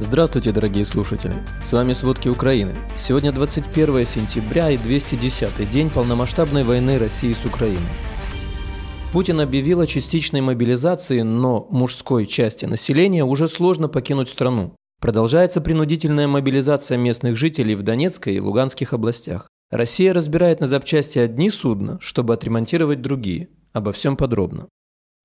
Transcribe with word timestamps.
Здравствуйте, 0.00 0.52
дорогие 0.52 0.84
слушатели! 0.84 1.34
С 1.60 1.72
вами 1.72 1.92
«Сводки 1.92 2.28
Украины». 2.28 2.72
Сегодня 2.94 3.32
21 3.32 4.06
сентября 4.06 4.70
и 4.70 4.76
210-й 4.76 5.66
день 5.66 5.90
полномасштабной 5.90 6.62
войны 6.62 6.98
России 6.98 7.32
с 7.32 7.44
Украиной. 7.44 7.82
Путин 9.12 9.40
объявил 9.40 9.80
о 9.80 9.88
частичной 9.88 10.40
мобилизации, 10.40 11.22
но 11.22 11.66
мужской 11.70 12.26
части 12.26 12.64
населения 12.64 13.24
уже 13.24 13.48
сложно 13.48 13.88
покинуть 13.88 14.28
страну. 14.28 14.76
Продолжается 15.00 15.60
принудительная 15.60 16.28
мобилизация 16.28 16.96
местных 16.96 17.36
жителей 17.36 17.74
в 17.74 17.82
Донецкой 17.82 18.36
и 18.36 18.40
Луганских 18.40 18.92
областях. 18.92 19.48
Россия 19.72 20.14
разбирает 20.14 20.60
на 20.60 20.68
запчасти 20.68 21.18
одни 21.18 21.50
судна, 21.50 21.98
чтобы 22.00 22.34
отремонтировать 22.34 23.02
другие. 23.02 23.48
Обо 23.72 23.90
всем 23.90 24.16
подробно. 24.16 24.68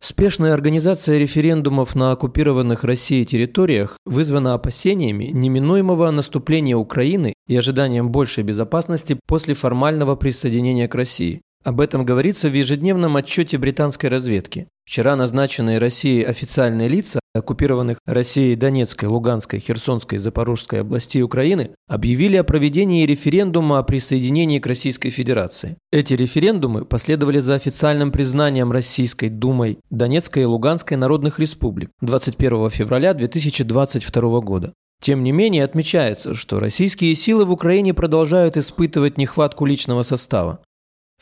Спешная 0.06 0.54
организация 0.54 1.18
референдумов 1.18 1.96
на 1.96 2.12
оккупированных 2.12 2.84
Россией 2.84 3.24
территориях 3.24 3.98
вызвана 4.06 4.54
опасениями 4.54 5.30
неминуемого 5.32 6.12
наступления 6.12 6.76
Украины 6.76 7.34
и 7.48 7.55
ожиданием 7.55 8.12
большей 8.12 8.44
безопасности 8.44 9.18
после 9.26 9.54
формального 9.54 10.18
присоединения 10.18 10.90
к 10.90 10.96
России. 10.96 11.41
Об 11.63 11.80
этом 11.80 12.05
говорится 12.05 12.49
в 12.49 12.53
ежедневном 12.53 13.16
отчете 13.16 13.58
британской 13.58 14.09
разведки. 14.09 14.67
Вчера 14.85 15.16
назначенные 15.16 15.77
Россией 15.77 16.23
официальные 16.23 16.90
лица 16.90 17.21
оккупированных 17.34 17.98
Россией 18.05 18.55
Донецкой, 18.55 19.08
Луганской, 19.08 19.59
Херсонской 19.59 20.18
и 20.18 20.20
Запорожской 20.20 20.81
областей 20.81 21.23
Украины 21.23 21.71
объявили 21.88 22.35
о 22.35 22.44
проведении 22.44 23.05
референдума 23.05 23.80
о 23.80 23.84
присоединении 23.84 24.59
к 24.59 24.68
Российской 24.68 25.09
Федерации. 25.09 25.77
Эти 25.91 26.13
референдумы 26.13 26.84
последовали 26.84 27.40
за 27.40 27.55
официальным 27.55 28.12
признанием 28.12 28.71
Российской 28.71 29.30
Думой 29.30 29.80
Донецкой 29.90 30.43
и 30.43 30.45
Луганской 30.45 30.98
народных 30.98 31.40
республик 31.40 31.90
21 32.02 32.70
февраля 32.70 33.13
2022 33.13 34.41
года. 34.41 34.73
Тем 35.02 35.23
не 35.23 35.32
менее, 35.32 35.63
отмечается, 35.63 36.34
что 36.34 36.59
российские 36.59 37.16
силы 37.16 37.45
в 37.45 37.52
Украине 37.52 37.93
продолжают 37.93 38.57
испытывать 38.57 39.18
нехватку 39.18 39.66
личного 39.66 40.04
состава. 40.04 40.60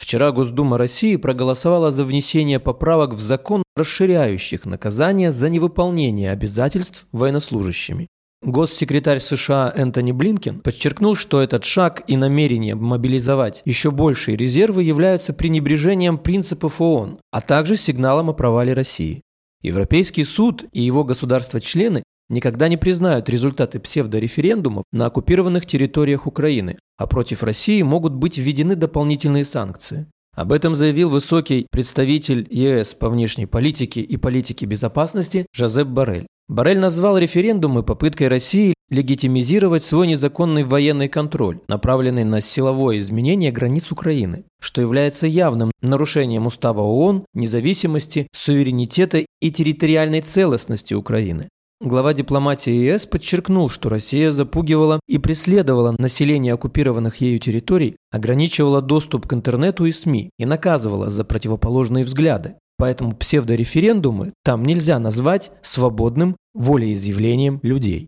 Вчера 0.01 0.31
Госдума 0.31 0.79
России 0.79 1.15
проголосовала 1.15 1.91
за 1.91 2.03
внесение 2.03 2.59
поправок 2.59 3.13
в 3.13 3.19
закон, 3.19 3.61
расширяющих 3.75 4.65
наказание 4.65 5.29
за 5.29 5.47
невыполнение 5.47 6.31
обязательств 6.31 7.05
военнослужащими. 7.11 8.07
Госсекретарь 8.41 9.19
США 9.19 9.71
Энтони 9.75 10.11
Блинкен 10.11 10.59
подчеркнул, 10.59 11.13
что 11.13 11.39
этот 11.39 11.65
шаг 11.65 12.01
и 12.07 12.17
намерение 12.17 12.73
мобилизовать 12.73 13.61
еще 13.63 13.91
большие 13.91 14.35
резервы 14.35 14.81
являются 14.81 15.33
пренебрежением 15.33 16.17
принципов 16.17 16.81
ООН, 16.81 17.19
а 17.29 17.41
также 17.41 17.75
сигналом 17.75 18.31
о 18.31 18.33
провале 18.33 18.73
России. 18.73 19.21
Европейский 19.61 20.23
суд 20.23 20.65
и 20.73 20.81
его 20.81 21.03
государства-члены 21.03 22.01
никогда 22.31 22.69
не 22.69 22.77
признают 22.77 23.29
результаты 23.29 23.79
псевдореферендумов 23.79 24.83
на 24.91 25.05
оккупированных 25.05 25.67
территориях 25.67 26.25
Украины, 26.25 26.79
а 27.01 27.07
против 27.07 27.41
России 27.41 27.81
могут 27.81 28.13
быть 28.13 28.37
введены 28.37 28.75
дополнительные 28.75 29.43
санкции. 29.43 30.05
Об 30.35 30.51
этом 30.51 30.75
заявил 30.75 31.09
высокий 31.09 31.65
представитель 31.71 32.47
ЕС 32.51 32.93
по 32.93 33.09
внешней 33.09 33.47
политике 33.47 34.01
и 34.01 34.17
политике 34.17 34.67
безопасности 34.67 35.47
Жозеп 35.51 35.87
Барель. 35.87 36.27
Барель 36.47 36.79
назвал 36.79 37.17
референдумы 37.17 37.81
попыткой 37.81 38.27
России 38.27 38.75
легитимизировать 38.89 39.83
свой 39.83 40.05
незаконный 40.05 40.63
военный 40.63 41.07
контроль, 41.07 41.59
направленный 41.67 42.23
на 42.23 42.39
силовое 42.39 42.99
изменение 42.99 43.51
границ 43.51 43.91
Украины, 43.91 44.43
что 44.59 44.81
является 44.81 45.25
явным 45.25 45.71
нарушением 45.81 46.45
устава 46.45 46.81
ООН, 46.81 47.25
независимости, 47.33 48.27
суверенитета 48.31 49.25
и 49.41 49.49
территориальной 49.51 50.21
целостности 50.21 50.93
Украины. 50.93 51.49
Глава 51.83 52.13
дипломатии 52.13 52.71
ЕС 52.71 53.07
подчеркнул, 53.07 53.67
что 53.67 53.89
Россия 53.89 54.29
запугивала 54.29 54.99
и 55.07 55.17
преследовала 55.17 55.95
население 55.97 56.53
оккупированных 56.53 57.21
ею 57.21 57.39
территорий, 57.39 57.95
ограничивала 58.11 58.83
доступ 58.83 59.25
к 59.25 59.33
интернету 59.33 59.85
и 59.85 59.91
СМИ 59.91 60.29
и 60.37 60.45
наказывала 60.45 61.09
за 61.09 61.23
противоположные 61.23 62.03
взгляды. 62.03 62.53
Поэтому 62.77 63.15
псевдореферендумы 63.15 64.33
там 64.43 64.61
нельзя 64.61 64.99
назвать 64.99 65.51
свободным 65.63 66.35
волеизъявлением 66.53 67.59
людей. 67.63 68.05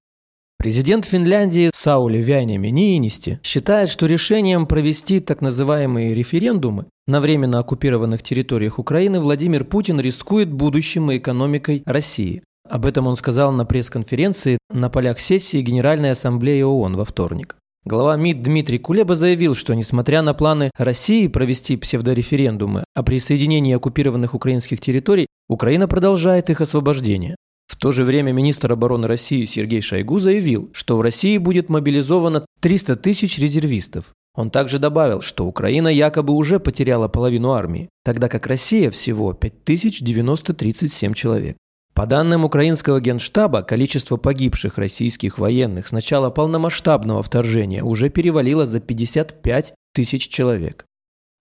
Президент 0.60 1.06
Финляндии 1.06 1.72
Саули 1.74 2.20
Вяйнеми 2.20 2.68
Ниинисти 2.68 3.40
считает, 3.42 3.90
что 3.90 4.06
решением 4.06 4.68
провести 4.68 5.20
так 5.20 5.42
называемые 5.42 6.14
референдумы 6.14 6.86
на 7.08 7.20
временно 7.20 7.58
оккупированных 7.58 8.22
территориях 8.22 8.78
Украины 8.78 9.20
Владимир 9.20 9.66
Путин 9.66 10.00
рискует 10.00 10.54
будущим 10.54 11.10
и 11.10 11.18
экономикой 11.18 11.82
России, 11.88 12.44
об 12.70 12.86
этом 12.86 13.08
он 13.08 13.16
сказал 13.16 13.52
на 13.52 13.66
пресс-конференции 13.66 14.58
на 14.70 14.90
полях 14.90 15.20
сессии 15.20 15.62
Генеральной 15.62 16.12
Ассамблеи 16.12 16.62
ООН 16.62 16.96
во 16.96 17.06
вторник. 17.06 17.56
Глава 17.86 18.16
МИД 18.16 18.44
Дмитрий 18.44 18.80
Кулеба 18.80 19.16
заявил, 19.16 19.56
что 19.56 19.74
несмотря 19.74 20.22
на 20.22 20.34
планы 20.34 20.72
России 20.78 21.28
провести 21.28 21.76
псевдореферендумы 21.76 22.86
о 22.96 23.04
присоединении 23.04 23.76
оккупированных 23.76 24.34
украинских 24.34 24.80
территорий, 24.80 25.28
Украина 25.50 25.88
продолжает 25.88 26.50
их 26.50 26.62
освобождение. 26.62 27.36
В 27.68 27.76
то 27.76 27.92
же 27.92 28.06
время 28.06 28.32
министр 28.32 28.72
обороны 28.72 29.08
России 29.08 29.44
Сергей 29.44 29.82
Шойгу 29.82 30.20
заявил, 30.20 30.70
что 30.74 30.96
в 30.96 31.02
России 31.02 31.38
будет 31.38 31.68
мобилизовано 31.68 32.46
300 32.62 32.96
тысяч 32.96 33.38
резервистов. 33.38 34.14
Он 34.36 34.50
также 34.50 34.80
добавил, 34.80 35.22
что 35.22 35.46
Украина 35.46 35.90
якобы 35.90 36.34
уже 36.34 36.60
потеряла 36.60 37.08
половину 37.08 37.52
армии, 37.52 37.90
тогда 38.04 38.30
как 38.30 38.48
Россия 38.48 38.90
всего 38.90 39.34
5937 39.34 41.14
человек. 41.14 41.58
По 41.94 42.08
данным 42.08 42.44
украинского 42.44 43.00
генштаба, 43.00 43.62
количество 43.62 44.18
погибших 44.18 44.80
российских 44.80 45.38
военных 45.38 45.88
с 45.88 45.92
начала 45.92 46.32
полномасштабного 46.32 47.22
вторжения 47.22 47.84
уже 47.84 48.10
перевалило 48.10 48.66
за 48.66 48.80
55 48.80 49.76
тысяч 49.94 50.28
человек. 50.28 50.86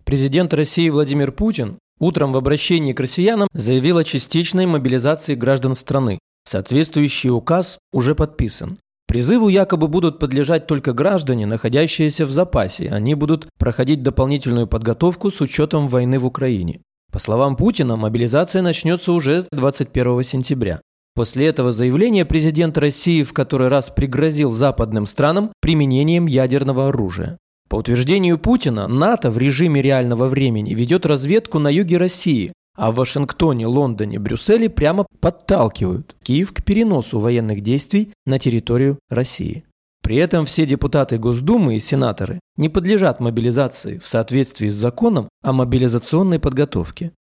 Президент 0.05 0.53
России 0.53 0.91
Владимир 0.91 1.33
Путин 1.33 1.79
утром 1.99 2.33
в 2.33 2.37
обращении 2.37 2.93
к 2.93 3.01
россиянам 3.01 3.49
заявил 3.55 3.97
о 3.97 4.05
частичной 4.05 4.67
мобилизации 4.67 5.35
граждан 5.35 5.75
страны. 5.75 6.19
Соответствующий 6.45 7.31
указ 7.31 7.79
уже 7.93 8.15
подписан. 8.15 8.79
Призыву 9.07 9.49
якобы 9.49 9.89
будут 9.89 10.19
подлежать 10.19 10.67
только 10.67 10.93
граждане, 10.93 11.47
находящиеся 11.47 12.27
в 12.27 12.31
запасе. 12.31 12.89
Они 12.89 13.15
будут 13.15 13.47
проходить 13.59 14.03
дополнительную 14.03 14.67
подготовку 14.67 15.31
с 15.31 15.41
учетом 15.41 15.89
войны 15.89 16.19
в 16.19 16.27
Украине. 16.27 16.81
По 17.13 17.19
словам 17.19 17.57
Путина, 17.57 17.97
мобилизация 17.97 18.63
начнется 18.63 19.13
уже 19.13 19.47
21 19.53 20.23
сентября. 20.23 20.81
После 21.15 21.47
этого 21.47 21.71
заявления 21.71 22.25
президент 22.25 22.79
России 22.79 23.23
в 23.23 23.35
который 23.35 23.69
раз 23.69 23.91
пригрозил 23.91 24.51
западным 24.51 25.05
странам 25.05 25.53
применением 25.61 26.25
ядерного 26.25 26.89
оружия. 26.89 27.37
По 27.69 27.77
утверждению 27.77 28.39
Путина, 28.39 28.89
НАТО 28.89 29.31
в 29.31 29.37
режиме 29.37 29.83
реального 29.83 30.27
времени 30.27 30.73
ведет 30.73 31.05
разведку 31.05 31.59
на 31.59 31.69
юге 31.69 31.99
России, 31.99 32.55
а 32.77 32.91
в 32.91 32.95
Вашингтоне, 32.95 33.67
Лондоне, 33.67 34.19
Брюсселе 34.19 34.71
прямо 34.71 35.07
подталкивают 35.21 36.17
Киев 36.23 36.53
к 36.55 36.65
переносу 36.65 37.19
военных 37.19 37.61
действий 37.61 38.11
на 38.25 38.39
территорию 38.39 38.99
России. 39.11 39.65
При 40.03 40.17
этом 40.17 40.45
все 40.45 40.67
депутаты 40.67 41.17
Госдумы 41.17 41.77
и 41.77 41.81
сенаторы 41.81 42.41
не 42.57 42.69
подлежат 42.69 43.21
мобилизации 43.21 43.99
в 43.99 44.07
соответствии 44.07 44.69
с 44.69 44.75
законом 44.75 45.29
о 45.43 45.53
мобилизационной 45.53 46.41
подготовке. 46.41 47.13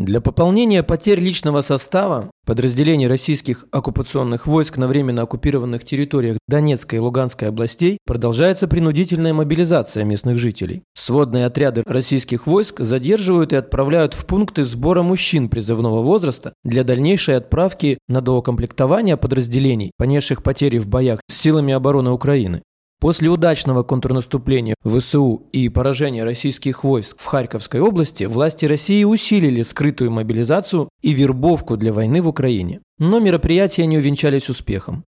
Для 0.00 0.22
пополнения 0.22 0.82
потерь 0.82 1.20
личного 1.20 1.60
состава 1.60 2.30
подразделений 2.46 3.06
российских 3.06 3.66
оккупационных 3.70 4.46
войск 4.46 4.78
на 4.78 4.86
временно 4.86 5.20
оккупированных 5.20 5.84
территориях 5.84 6.38
Донецкой 6.48 7.00
и 7.00 7.02
Луганской 7.02 7.48
областей 7.48 7.98
продолжается 8.06 8.66
принудительная 8.66 9.34
мобилизация 9.34 10.04
местных 10.04 10.38
жителей. 10.38 10.84
Сводные 10.94 11.44
отряды 11.44 11.82
российских 11.84 12.46
войск 12.46 12.80
задерживают 12.80 13.52
и 13.52 13.56
отправляют 13.56 14.14
в 14.14 14.24
пункты 14.24 14.64
сбора 14.64 15.02
мужчин 15.02 15.50
призывного 15.50 16.00
возраста 16.00 16.54
для 16.64 16.82
дальнейшей 16.82 17.36
отправки 17.36 17.98
на 18.08 18.22
доукомплектование 18.22 19.18
подразделений, 19.18 19.92
понесших 19.98 20.42
потери 20.42 20.78
в 20.78 20.88
боях 20.88 21.20
с 21.28 21.34
силами 21.34 21.74
обороны 21.74 22.10
Украины. 22.10 22.62
После 23.00 23.30
удачного 23.30 23.82
контрнаступления 23.82 24.74
ВСУ 24.84 25.46
и 25.52 25.70
поражения 25.70 26.22
российских 26.22 26.84
войск 26.84 27.16
в 27.18 27.24
Харьковской 27.24 27.80
области 27.80 28.24
власти 28.24 28.66
России 28.66 29.04
усилили 29.04 29.62
скрытую 29.62 30.10
мобилизацию 30.10 30.90
и 31.00 31.12
вербовку 31.12 31.78
для 31.78 31.94
войны 31.94 32.20
в 32.20 32.28
Украине. 32.28 32.80
Но 32.98 33.18
мероприятия 33.18 33.86
не 33.86 33.96
увенчались 33.96 34.50
успехом. 34.50 35.04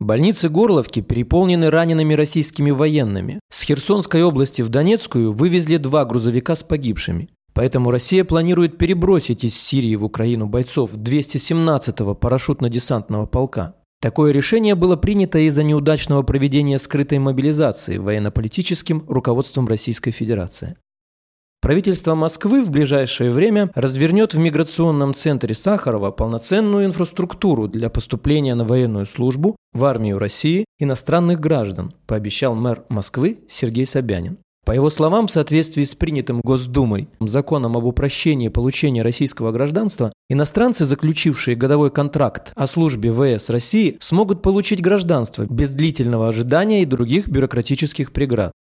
Больницы 0.00 0.48
Горловки 0.48 1.02
переполнены 1.02 1.70
ранеными 1.70 2.14
российскими 2.14 2.70
военными. 2.70 3.40
С 3.52 3.62
Херсонской 3.62 4.22
области 4.22 4.62
в 4.62 4.70
Донецкую 4.70 5.32
вывезли 5.32 5.76
два 5.76 6.06
грузовика 6.06 6.56
с 6.56 6.62
погибшими. 6.62 7.28
Поэтому 7.52 7.90
Россия 7.90 8.24
планирует 8.24 8.78
перебросить 8.78 9.44
из 9.44 9.54
Сирии 9.58 9.96
в 9.96 10.04
Украину 10.04 10.46
бойцов 10.46 10.94
217-го 10.94 12.14
парашютно-десантного 12.14 13.26
полка. 13.26 13.74
Такое 14.00 14.32
решение 14.32 14.76
было 14.76 14.94
принято 14.94 15.38
из-за 15.40 15.64
неудачного 15.64 16.22
проведения 16.22 16.78
скрытой 16.78 17.18
мобилизации 17.18 17.98
военно-политическим 17.98 19.04
руководством 19.08 19.66
Российской 19.66 20.12
Федерации. 20.12 20.76
Правительство 21.60 22.14
Москвы 22.14 22.62
в 22.62 22.70
ближайшее 22.70 23.32
время 23.32 23.72
развернет 23.74 24.32
в 24.32 24.38
миграционном 24.38 25.12
центре 25.12 25.56
Сахарова 25.56 26.12
полноценную 26.12 26.84
инфраструктуру 26.84 27.66
для 27.66 27.90
поступления 27.90 28.54
на 28.54 28.64
военную 28.64 29.06
службу 29.06 29.56
в 29.72 29.84
армию 29.84 30.18
России 30.18 30.64
иностранных 30.78 31.40
граждан, 31.40 31.92
пообещал 32.06 32.54
мэр 32.54 32.84
Москвы 32.88 33.40
Сергей 33.48 33.86
Собянин. 33.86 34.38
По 34.68 34.72
его 34.72 34.90
словам, 34.90 35.28
в 35.28 35.30
соответствии 35.30 35.82
с 35.82 35.94
принятым 35.94 36.42
Госдумой 36.42 37.08
законом 37.20 37.78
об 37.78 37.84
упрощении 37.84 38.48
получения 38.48 39.00
российского 39.00 39.50
гражданства, 39.50 40.12
иностранцы, 40.28 40.84
заключившие 40.84 41.56
годовой 41.56 41.90
контракт 41.90 42.52
о 42.54 42.66
службе 42.66 43.10
ВС 43.10 43.48
России, 43.48 43.96
смогут 43.98 44.42
получить 44.42 44.82
гражданство 44.82 45.46
без 45.48 45.70
длительного 45.70 46.28
ожидания 46.28 46.82
и 46.82 46.84
других 46.84 47.28
бюрократических 47.28 48.12
преград. 48.12 48.52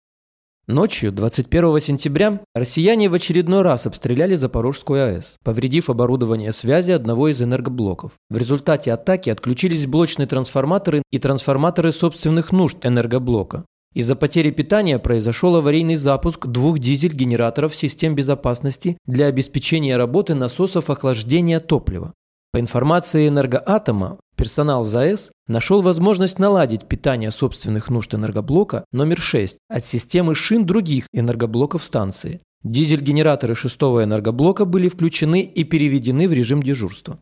Ночью 0.65 1.11
21 1.11 1.81
сентября 1.81 2.39
россияне 2.55 3.09
в 3.09 3.13
очередной 3.13 3.63
раз 3.63 3.85
обстреляли 3.85 4.35
Запорожскую 4.35 5.03
АЭС, 5.03 5.35
повредив 5.43 5.89
оборудование 5.89 6.53
связи 6.53 6.91
одного 6.91 7.27
из 7.27 7.41
энергоблоков. 7.41 8.13
В 8.29 8.37
результате 8.37 8.93
атаки 8.93 9.29
отключились 9.29 9.87
блочные 9.87 10.25
трансформаторы 10.27 11.01
и 11.11 11.19
трансформаторы 11.19 11.91
собственных 11.91 12.53
нужд 12.53 12.85
энергоблока. 12.85 13.65
Из-за 13.93 14.15
потери 14.15 14.51
питания 14.51 14.99
произошел 14.99 15.55
аварийный 15.55 15.95
запуск 15.95 16.45
двух 16.45 16.79
дизель-генераторов 16.79 17.75
систем 17.75 18.15
безопасности 18.15 18.97
для 19.05 19.27
обеспечения 19.27 19.97
работы 19.97 20.35
насосов 20.35 20.89
охлаждения 20.89 21.59
топлива. 21.59 22.13
По 22.51 22.59
информации 22.59 23.27
энергоатома, 23.27 24.19
персонал 24.35 24.83
ЗАЭС 24.83 25.31
нашел 25.47 25.81
возможность 25.81 26.39
наладить 26.39 26.87
питание 26.87 27.31
собственных 27.31 27.89
нужд 27.89 28.13
энергоблока 28.13 28.85
номер 28.91 29.19
6 29.19 29.57
от 29.67 29.83
системы 29.83 30.35
шин 30.35 30.65
других 30.65 31.07
энергоблоков 31.11 31.83
станции. 31.83 32.41
Дизель-генераторы 32.63 33.55
шестого 33.55 34.03
энергоблока 34.03 34.65
были 34.65 34.87
включены 34.87 35.41
и 35.41 35.63
переведены 35.63 36.27
в 36.27 36.33
режим 36.33 36.63
дежурства. 36.63 37.19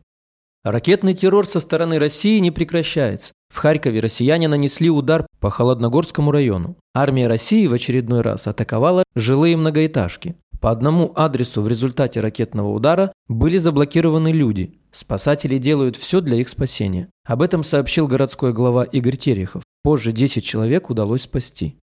Ракетный 0.66 1.14
террор 1.14 1.46
со 1.46 1.60
стороны 1.60 2.00
России 2.00 2.40
не 2.40 2.50
прекращается. 2.50 3.32
В 3.54 3.58
Харькове 3.58 4.00
россияне 4.00 4.48
нанесли 4.48 4.90
удар 4.90 5.24
по 5.38 5.48
Холодногорскому 5.48 6.32
району. 6.32 6.74
Армия 6.92 7.28
России 7.28 7.68
в 7.68 7.72
очередной 7.72 8.20
раз 8.22 8.48
атаковала 8.48 9.04
жилые 9.14 9.56
многоэтажки. 9.56 10.34
По 10.60 10.72
одному 10.72 11.12
адресу 11.14 11.62
в 11.62 11.68
результате 11.68 12.18
ракетного 12.18 12.72
удара 12.72 13.12
были 13.28 13.58
заблокированы 13.58 14.32
люди. 14.32 14.74
Спасатели 14.90 15.56
делают 15.58 15.94
все 15.94 16.20
для 16.20 16.38
их 16.38 16.48
спасения. 16.48 17.10
Об 17.24 17.42
этом 17.42 17.62
сообщил 17.62 18.08
городской 18.08 18.52
глава 18.52 18.82
Игорь 18.82 19.16
Терехов. 19.16 19.62
Позже 19.84 20.10
10 20.10 20.44
человек 20.44 20.90
удалось 20.90 21.22
спасти. 21.22 21.76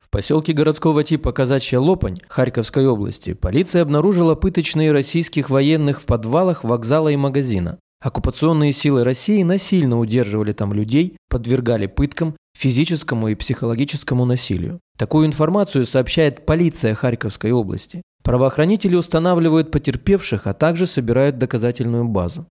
В 0.00 0.10
поселке 0.10 0.52
городского 0.54 1.04
типа 1.04 1.30
Казачья 1.30 1.78
Лопань 1.78 2.18
Харьковской 2.26 2.88
области 2.88 3.34
полиция 3.34 3.82
обнаружила 3.82 4.34
пыточные 4.34 4.90
российских 4.90 5.50
военных 5.50 6.00
в 6.00 6.06
подвалах 6.06 6.64
вокзала 6.64 7.10
и 7.10 7.16
магазина. 7.16 7.78
Оккупационные 8.00 8.72
силы 8.72 9.02
России 9.02 9.42
насильно 9.42 9.98
удерживали 9.98 10.52
там 10.52 10.72
людей, 10.72 11.16
подвергали 11.28 11.86
пыткам, 11.86 12.36
физическому 12.56 13.28
и 13.28 13.34
психологическому 13.34 14.24
насилию. 14.24 14.80
Такую 14.96 15.26
информацию 15.26 15.84
сообщает 15.84 16.46
полиция 16.46 16.94
Харьковской 16.94 17.50
области. 17.50 18.02
Правоохранители 18.22 18.94
устанавливают 18.94 19.70
потерпевших, 19.70 20.46
а 20.46 20.54
также 20.54 20.86
собирают 20.86 21.38
доказательную 21.38 22.04
базу. 22.04 22.46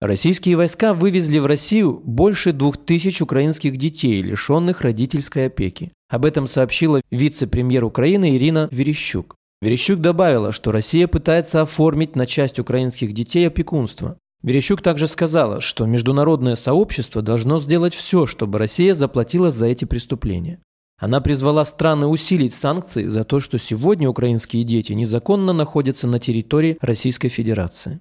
Российские 0.00 0.56
войска 0.56 0.94
вывезли 0.94 1.38
в 1.38 1.46
Россию 1.46 2.00
больше 2.04 2.52
двух 2.52 2.76
тысяч 2.76 3.22
украинских 3.22 3.76
детей, 3.76 4.20
лишенных 4.20 4.80
родительской 4.80 5.46
опеки. 5.46 5.92
Об 6.08 6.24
этом 6.24 6.48
сообщила 6.48 7.00
вице-премьер 7.12 7.84
Украины 7.84 8.36
Ирина 8.36 8.68
Верещук. 8.72 9.36
Верещук 9.60 10.00
добавила, 10.00 10.50
что 10.50 10.72
Россия 10.72 11.06
пытается 11.06 11.62
оформить 11.62 12.16
на 12.16 12.26
часть 12.26 12.58
украинских 12.58 13.12
детей 13.12 13.46
опекунство. 13.46 14.16
Верещук 14.42 14.82
также 14.82 15.06
сказала, 15.06 15.60
что 15.60 15.86
международное 15.86 16.56
сообщество 16.56 17.22
должно 17.22 17.60
сделать 17.60 17.94
все, 17.94 18.26
чтобы 18.26 18.58
Россия 18.58 18.92
заплатила 18.92 19.50
за 19.50 19.66
эти 19.66 19.84
преступления. 19.84 20.60
Она 20.98 21.20
призвала 21.20 21.64
страны 21.64 22.06
усилить 22.06 22.54
санкции 22.54 23.06
за 23.06 23.24
то, 23.24 23.40
что 23.40 23.58
сегодня 23.58 24.08
украинские 24.08 24.64
дети 24.64 24.92
незаконно 24.92 25.52
находятся 25.52 26.06
на 26.06 26.18
территории 26.18 26.78
Российской 26.80 27.28
Федерации. 27.28 28.00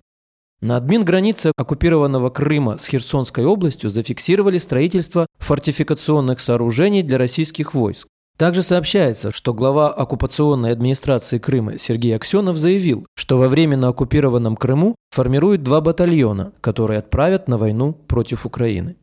На 0.62 0.78
админ 0.78 1.04
границы 1.04 1.52
оккупированного 1.58 2.30
Крыма 2.30 2.78
с 2.78 2.86
Херсонской 2.86 3.46
областью 3.46 3.90
зафиксировали 3.90 4.60
строительство 4.60 5.26
фортификационных 5.40 6.40
сооружений 6.40 7.02
для 7.02 7.18
российских 7.18 7.74
войск. 7.74 8.08
Также 8.42 8.64
сообщается, 8.64 9.30
что 9.30 9.54
глава 9.54 9.94
оккупационной 9.94 10.72
администрации 10.72 11.38
Крыма 11.38 11.78
Сергей 11.78 12.16
Аксенов 12.16 12.58
заявил, 12.58 13.06
что 13.16 13.38
во 13.38 13.48
временно 13.48 13.90
оккупированном 13.90 14.56
Крыму 14.56 14.96
формируют 15.12 15.62
два 15.62 15.80
батальона, 15.80 16.52
которые 16.60 16.98
отправят 16.98 17.48
на 17.48 17.60
войну 17.60 17.94
против 17.94 18.48
Украины. 18.48 18.96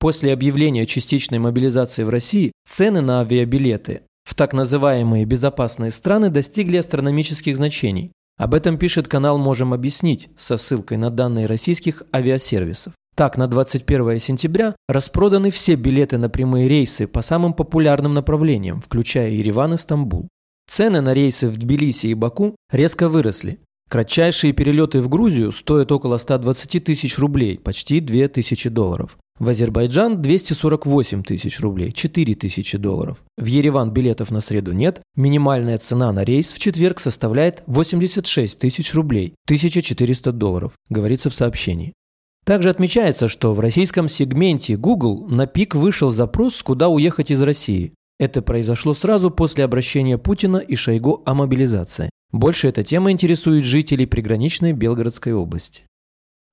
После 0.00 0.32
объявления 0.32 0.86
частичной 0.86 1.38
мобилизации 1.38 2.02
в 2.02 2.08
России 2.08 2.50
цены 2.66 3.00
на 3.00 3.20
авиабилеты 3.20 4.02
в 4.24 4.34
так 4.34 4.52
называемые 4.52 5.24
безопасные 5.24 5.92
страны 5.92 6.28
достигли 6.28 6.78
астрономических 6.78 7.54
значений. 7.54 8.10
Об 8.38 8.54
этом 8.54 8.76
пишет 8.76 9.06
канал 9.06 9.38
«Можем 9.38 9.72
объяснить» 9.72 10.30
со 10.36 10.56
ссылкой 10.56 10.96
на 10.96 11.10
данные 11.10 11.46
российских 11.46 12.02
авиасервисов. 12.12 12.92
Так, 13.18 13.36
на 13.36 13.48
21 13.48 14.20
сентября 14.20 14.76
распроданы 14.88 15.50
все 15.50 15.74
билеты 15.74 16.18
на 16.18 16.28
прямые 16.28 16.68
рейсы 16.68 17.08
по 17.08 17.20
самым 17.20 17.52
популярным 17.52 18.14
направлениям, 18.14 18.80
включая 18.80 19.30
Ереван 19.30 19.74
и 19.74 19.76
Стамбул. 19.76 20.28
Цены 20.68 21.00
на 21.00 21.14
рейсы 21.14 21.48
в 21.48 21.56
Тбилиси 21.56 22.06
и 22.06 22.14
Баку 22.14 22.54
резко 22.70 23.08
выросли. 23.08 23.58
Кратчайшие 23.90 24.52
перелеты 24.52 25.00
в 25.00 25.08
Грузию 25.08 25.50
стоят 25.50 25.90
около 25.90 26.16
120 26.16 26.84
тысяч 26.84 27.18
рублей, 27.18 27.58
почти 27.58 27.98
2000 27.98 28.68
долларов. 28.68 29.18
В 29.40 29.48
Азербайджан 29.48 30.22
248 30.22 31.24
тысяч 31.24 31.58
рублей, 31.58 31.90
4 31.90 32.34
тысячи 32.36 32.78
долларов. 32.78 33.18
В 33.36 33.46
Ереван 33.46 33.90
билетов 33.90 34.30
на 34.30 34.40
среду 34.40 34.70
нет, 34.70 35.02
минимальная 35.16 35.78
цена 35.78 36.12
на 36.12 36.22
рейс 36.22 36.52
в 36.52 36.60
четверг 36.60 37.00
составляет 37.00 37.64
86 37.66 38.60
тысяч 38.60 38.94
рублей, 38.94 39.34
1400 39.46 40.30
долларов, 40.30 40.74
говорится 40.88 41.30
в 41.30 41.34
сообщении. 41.34 41.94
Также 42.48 42.70
отмечается, 42.70 43.28
что 43.28 43.52
в 43.52 43.60
российском 43.60 44.08
сегменте 44.08 44.78
Google 44.78 45.26
на 45.28 45.46
пик 45.46 45.74
вышел 45.74 46.08
запрос, 46.08 46.62
куда 46.62 46.88
уехать 46.88 47.30
из 47.30 47.42
России. 47.42 47.92
Это 48.18 48.40
произошло 48.40 48.94
сразу 48.94 49.30
после 49.30 49.64
обращения 49.64 50.16
Путина 50.16 50.56
и 50.56 50.74
Шойгу 50.74 51.22
о 51.26 51.34
мобилизации. 51.34 52.08
Больше 52.32 52.68
эта 52.68 52.82
тема 52.82 53.12
интересует 53.12 53.64
жителей 53.64 54.06
приграничной 54.06 54.72
Белгородской 54.72 55.34
области. 55.34 55.82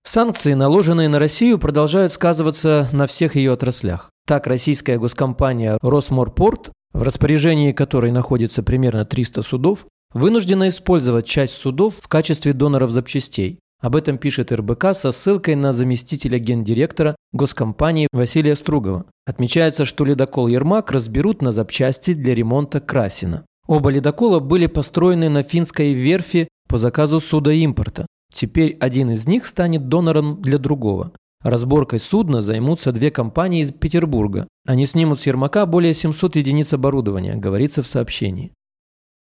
Санкции, 0.04 0.52
наложенные 0.52 1.08
на 1.08 1.18
Россию, 1.18 1.60
продолжают 1.60 2.12
сказываться 2.12 2.90
на 2.92 3.08
всех 3.08 3.38
ее 3.38 3.54
отраслях. 3.54 4.10
Так, 4.28 4.48
российская 4.48 4.98
госкомпания 4.98 5.78
«Росморпорт», 5.82 6.74
в 6.92 7.04
распоряжении 7.04 7.72
которой 7.72 8.12
находится 8.12 8.64
примерно 8.64 9.06
300 9.06 9.44
судов, 9.44 9.86
вынуждена 10.14 10.68
использовать 10.68 11.26
часть 11.26 11.54
судов 11.54 11.96
в 12.02 12.10
качестве 12.10 12.52
доноров 12.52 12.92
запчастей. 12.92 13.60
Об 13.86 13.96
этом 13.96 14.18
пишет 14.18 14.52
РБК 14.52 14.96
со 14.96 15.12
ссылкой 15.12 15.54
на 15.54 15.72
заместителя 15.72 16.40
гендиректора 16.40 17.16
госкомпании 17.34 18.08
Василия 18.12 18.56
Стругова. 18.56 19.06
Отмечается, 19.28 19.86
что 19.86 20.06
ледокол 20.06 20.48
«Ермак» 20.48 20.90
разберут 20.90 21.44
на 21.44 21.52
запчасти 21.52 22.16
для 22.16 22.34
ремонта 22.34 22.80
Красина. 22.80 23.46
Оба 23.68 23.92
ледокола 23.92 24.40
были 24.40 24.66
построены 24.66 25.30
на 25.30 25.44
финской 25.44 25.94
верфи 25.94 26.48
по 26.68 26.80
заказу 26.80 27.20
суда 27.20 27.54
импорта. 27.54 28.08
Теперь 28.34 28.76
один 28.80 29.12
из 29.12 29.28
них 29.28 29.46
станет 29.46 29.88
донором 29.88 30.42
для 30.42 30.58
другого. 30.58 31.12
Разборкой 31.44 32.00
судна 32.00 32.42
займутся 32.42 32.92
две 32.92 33.12
компании 33.12 33.62
из 33.62 33.72
Петербурга. 33.72 34.48
Они 34.66 34.88
снимут 34.88 35.20
с 35.20 35.28
Ермака 35.28 35.68
более 35.68 35.94
700 35.94 36.38
единиц 36.38 36.74
оборудования, 36.74 37.36
говорится 37.36 37.84
в 37.84 37.88
сообщении. 37.88 38.52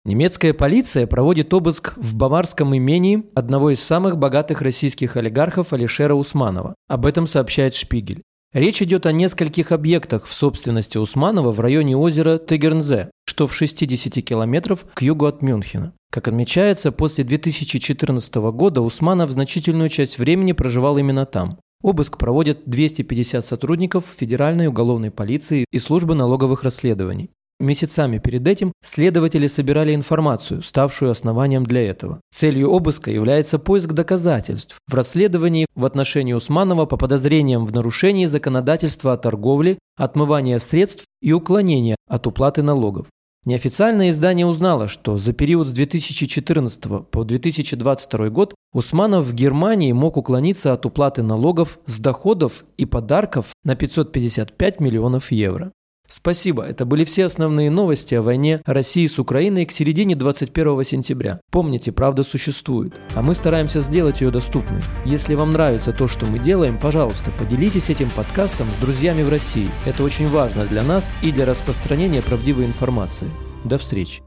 Немецкая 0.07 0.55
полиция 0.55 1.09
проводит 1.09 1.53
обыск 1.53 1.95
в 1.97 2.15
баварском 2.15 2.77
имении 2.77 3.25
одного 3.35 3.71
из 3.71 3.83
самых 3.83 4.17
богатых 4.19 4.63
российских 4.63 5.17
олигархов 5.17 5.73
Алишера 5.73 6.15
Усманова. 6.15 6.77
Об 6.87 7.07
этом 7.07 7.27
сообщает 7.27 7.75
Шпигель. 7.75 8.23
Речь 8.53 8.81
идет 8.81 9.05
о 9.07 9.11
нескольких 9.11 9.73
объектах 9.73 10.27
в 10.27 10.33
собственности 10.33 10.97
Усманова 10.97 11.51
в 11.51 11.59
районе 11.59 11.97
озера 11.97 12.39
Тегернзе, 12.39 13.11
что 13.25 13.49
в 13.49 13.55
60 13.57 14.25
километров 14.25 14.87
к 14.95 15.03
югу 15.03 15.27
от 15.27 15.43
Мюнхена. 15.43 15.93
Как 16.13 16.29
отмечается, 16.29 16.93
после 16.93 17.25
2014 17.25 18.37
года 18.37 18.83
Усманов 18.83 19.33
значительную 19.33 19.89
часть 19.89 20.21
времени 20.21 20.53
проживал 20.53 20.99
именно 20.99 21.27
там. 21.27 21.59
Обыск 21.83 22.17
проводят 22.17 22.61
250 22.67 23.45
сотрудников 23.45 24.05
Федеральной 24.17 24.69
уголовной 24.69 25.11
полиции 25.11 25.65
и 25.73 25.81
службы 25.81 26.15
налоговых 26.15 26.63
расследований. 26.63 27.31
Месяцами 27.59 28.19
перед 28.19 28.47
этим 28.47 28.73
следователи 28.83 29.47
собирали 29.47 29.95
информацию, 29.95 30.63
ставшую 30.63 31.11
основанием 31.11 31.65
для 31.65 31.89
этого. 31.89 32.21
Целью 32.31 32.71
обыска 32.71 33.11
является 33.11 33.59
поиск 33.59 33.93
доказательств 33.93 34.77
в 34.87 34.95
расследовании 34.95 35.65
в 35.75 35.87
отношении 35.87 36.35
Усманова 36.35 36.85
по 36.85 36.99
подозрениям 36.99 37.65
в 37.65 37.73
нарушении 37.73 38.27
законодательства 38.27 39.15
о 39.15 39.17
торговле, 39.17 39.79
отмывании 39.97 40.59
средств 40.59 41.07
и 41.23 41.33
уклонении 41.33 41.97
от 42.09 42.27
уплаты 42.27 42.63
налогов. 42.63 43.07
Неофициальное 43.47 44.11
издание 44.11 44.45
узнало, 44.45 44.87
что 44.87 45.17
за 45.17 45.33
период 45.33 45.69
с 45.69 45.73
2014 45.73 47.09
по 47.11 47.25
2022 47.25 48.29
год 48.29 48.55
Усманов 48.75 49.25
в 49.25 49.33
Германии 49.33 49.93
мог 49.93 50.17
уклониться 50.19 50.73
от 50.75 50.85
уплаты 50.85 51.23
налогов 51.23 51.79
с 51.87 51.99
доходов 51.99 52.65
и 52.77 52.85
подарков 52.85 53.53
на 53.65 53.77
555 53.77 54.81
миллионов 54.81 55.31
евро. 55.31 55.73
Спасибо, 56.09 56.63
это 56.65 56.85
были 56.85 57.05
все 57.05 57.25
основные 57.25 57.71
новости 57.71 58.15
о 58.15 58.23
войне 58.23 58.63
России 58.65 59.07
с 59.07 59.19
Украиной 59.19 59.67
к 59.67 59.73
середине 59.73 60.15
21 60.15 60.85
сентября. 60.85 61.41
Помните, 61.51 61.93
правда 61.93 62.23
существует, 62.23 62.95
а 63.15 63.23
мы 63.23 63.35
стараемся 63.35 63.81
сделать 63.81 64.21
ее 64.21 64.31
доступной. 64.31 64.83
Если 65.05 65.35
вам 65.35 65.53
нравится 65.53 65.93
то, 65.93 66.07
что 66.09 66.27
мы 66.27 66.39
делаем, 66.39 66.79
пожалуйста, 66.79 67.31
поделитесь 67.39 67.91
этим 67.91 68.11
подкастом 68.11 68.67
с 68.77 68.81
друзьями 68.81 69.23
в 69.23 69.29
России. 69.29 69.69
Это 69.85 70.05
очень 70.05 70.29
важно 70.29 70.67
для 70.67 70.83
нас 70.83 71.11
и 71.23 71.33
для 71.33 71.47
распространения 71.47 72.23
правдивой 72.23 72.67
информации. 72.67 73.29
До 73.65 73.79
встречи. 73.79 74.23